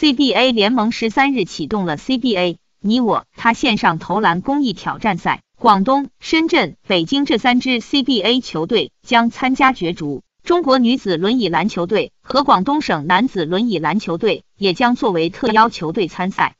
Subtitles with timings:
[0.00, 10.22] cba 联盟十三日启动了 cba 你我他线上投篮公益挑战赛广东深圳北京这三支 cba 球队将参加角逐。
[10.44, 16.54] 中国女子轮椅篮球队和广东省男子轮椅篮球队也将作为特邀球队参赛。